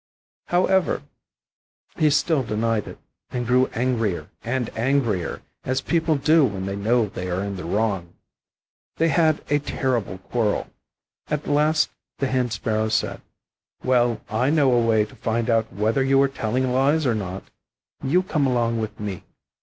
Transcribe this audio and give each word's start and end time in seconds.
However, 0.47 1.03
he 1.95 2.09
still 2.09 2.41
denied 2.41 2.87
it, 2.87 2.97
and 3.29 3.45
grew 3.45 3.67
angrier 3.67 4.29
and 4.43 4.75
angrier, 4.75 5.43
as 5.63 5.79
people 5.81 6.15
do 6.15 6.43
when 6.43 6.65
they 6.65 6.75
know 6.75 7.05
they 7.05 7.29
are 7.29 7.43
in 7.43 7.55
the 7.55 7.65
wrong. 7.65 8.15
They 8.95 9.09
had 9.09 9.43
a 9.51 9.59
terrible 9.59 10.17
quarrel. 10.17 10.65
At 11.29 11.45
last 11.45 11.91
the 12.17 12.25
Hen 12.25 12.49
sparrow 12.49 12.89
said, 12.89 13.21
"Well, 13.83 14.21
I 14.27 14.49
know 14.49 14.73
a 14.73 14.81
way 14.83 15.05
to 15.05 15.15
find 15.17 15.51
out 15.51 15.71
whether 15.71 16.03
you 16.03 16.19
are 16.23 16.27
telling 16.27 16.73
lies 16.73 17.05
or 17.05 17.13
not. 17.13 17.43
You 18.03 18.23
come 18.23 18.47
along 18.47 18.79
with 18.81 18.99
me." 18.99 19.23